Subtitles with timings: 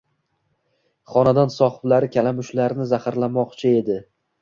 [1.11, 4.05] Xonadon sohiblari kalamushlarni zaharlamoqchi edi.